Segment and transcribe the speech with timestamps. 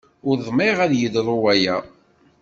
[0.29, 1.77] Ur dmiɣ ad yeḍru waya.